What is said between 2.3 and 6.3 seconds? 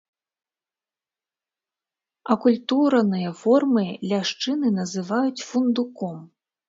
Акультураныя формы ляшчыны называюць фундуком.